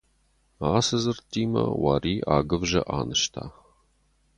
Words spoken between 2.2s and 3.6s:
агуывзӕ анызта.